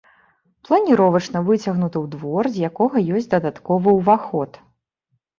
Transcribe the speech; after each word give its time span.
Планіровачна 0.67 1.41
выцягнуты 1.49 1.97
ў 2.03 2.13
двор, 2.13 2.49
з 2.55 2.63
якога 2.69 3.01
ёсць 3.19 3.29
дадатковы 3.35 3.89
ўваход. 3.99 4.51